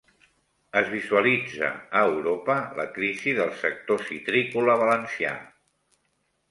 Es 0.79 0.87
visualitza 0.93 1.69
a 1.99 2.03
Europa 2.13 2.57
la 2.81 2.87
crisi 2.97 3.37
del 3.41 3.55
sector 3.61 4.05
citrícola 4.09 4.81
valencià 4.85 5.37